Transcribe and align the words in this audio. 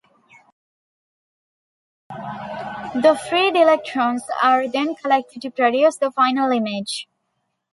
The 2.09 3.15
freed 3.29 3.55
electrons 3.55 4.23
are 4.41 4.67
then 4.67 4.95
collected 4.95 5.43
to 5.43 5.51
produce 5.51 5.97
the 5.97 6.09
final 6.09 6.51
image. 6.51 7.07